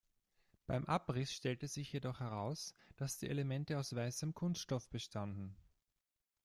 Beim 0.65 0.85
Abriss 0.87 1.31
stellte 1.31 1.67
sich 1.67 1.93
jedoch 1.93 2.21
heraus, 2.21 2.73
dass 2.97 3.19
die 3.19 3.29
Elemente 3.29 3.77
aus 3.77 3.93
weißem 3.95 4.33
Kunststoff 4.33 4.89
bestanden. 4.89 5.55